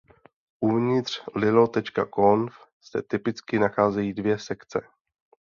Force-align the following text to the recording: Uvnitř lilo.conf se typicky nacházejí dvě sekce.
Uvnitř 0.61 1.21
lilo.conf 1.35 2.55
se 2.81 3.01
typicky 3.01 3.59
nacházejí 3.59 4.13
dvě 4.13 4.39
sekce. 4.39 4.81